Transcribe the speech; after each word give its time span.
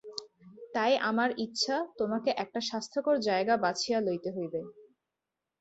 তাই 0.73 0.93
আমার 1.09 1.29
ইচ্ছা–তোমাকে 1.37 2.29
একটা 2.37 2.59
স্বাসথ্যকর 2.61 3.15
জায়গা 3.27 3.53
বাছিয়া 3.57 3.99
লইতে 4.01 4.29
হইবে। 4.31 4.59